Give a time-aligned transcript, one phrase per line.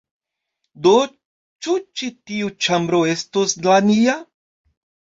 [0.87, 0.93] Do,
[1.67, 4.21] ĉu ĉi tiu ĉambro estos la nia?